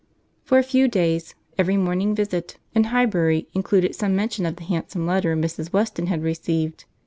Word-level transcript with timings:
For 0.43 0.57
a 0.57 0.63
few 0.63 0.87
days, 0.87 1.35
every 1.59 1.77
morning 1.77 2.15
visit 2.15 2.57
in 2.73 2.85
Highbury 2.85 3.47
included 3.53 3.93
some 3.93 4.15
mention 4.15 4.47
of 4.47 4.55
the 4.55 4.63
handsome 4.63 5.05
letter 5.05 5.35
Mrs. 5.35 5.71
Weston 5.71 6.07
had 6.07 6.23
received. 6.23 6.85